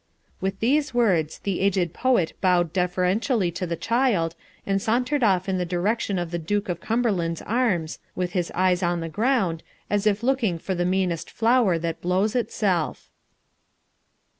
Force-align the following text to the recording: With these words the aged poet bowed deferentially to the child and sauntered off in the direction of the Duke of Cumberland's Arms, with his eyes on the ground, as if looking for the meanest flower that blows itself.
With 0.39 0.61
these 0.61 0.95
words 0.95 1.37
the 1.37 1.59
aged 1.59 1.93
poet 1.93 2.33
bowed 2.41 2.73
deferentially 2.73 3.51
to 3.51 3.67
the 3.67 3.75
child 3.75 4.33
and 4.65 4.81
sauntered 4.81 5.21
off 5.21 5.47
in 5.47 5.59
the 5.59 5.63
direction 5.63 6.17
of 6.17 6.31
the 6.31 6.39
Duke 6.39 6.69
of 6.69 6.81
Cumberland's 6.81 7.43
Arms, 7.43 7.99
with 8.15 8.31
his 8.31 8.51
eyes 8.55 8.81
on 8.81 9.01
the 9.01 9.09
ground, 9.09 9.61
as 9.91 10.07
if 10.07 10.23
looking 10.23 10.57
for 10.57 10.73
the 10.73 10.85
meanest 10.85 11.29
flower 11.29 11.77
that 11.77 12.01
blows 12.01 12.35
itself. 12.35 13.11